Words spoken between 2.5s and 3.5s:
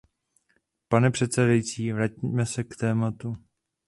k tématu.